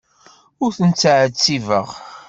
[0.63, 1.87] Ur ten-ttɛettibeɣ.